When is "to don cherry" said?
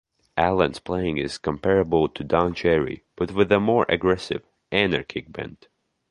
2.09-3.03